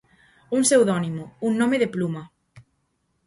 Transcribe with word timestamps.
Un 0.55 0.61
pseudónimo, 0.65 1.23
un 1.47 1.53
nome 1.61 1.77
de 1.81 1.91
pluma. 1.95 2.23